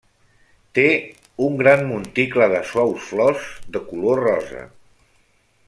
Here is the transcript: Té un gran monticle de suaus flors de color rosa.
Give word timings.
Té 0.77 0.85
un 1.47 1.59
gran 1.59 1.83
monticle 1.91 2.47
de 2.55 2.63
suaus 2.71 3.05
flors 3.11 3.47
de 3.77 3.83
color 3.91 4.23
rosa. 4.29 4.65